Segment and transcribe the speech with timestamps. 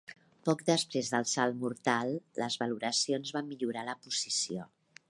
[0.47, 4.69] Poc després del salt mortal, les valoracions van millorar la posició.